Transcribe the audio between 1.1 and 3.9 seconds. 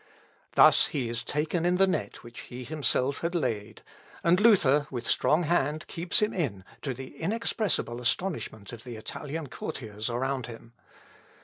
taken in the net which he himself had laid,